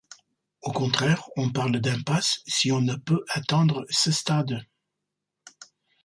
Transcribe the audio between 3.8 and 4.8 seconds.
ce stade.